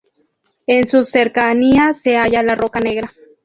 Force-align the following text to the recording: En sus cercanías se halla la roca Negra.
En 0.65 0.87
sus 0.87 1.09
cercanías 1.09 2.01
se 2.01 2.15
halla 2.17 2.41
la 2.41 2.55
roca 2.55 2.79
Negra. 2.79 3.13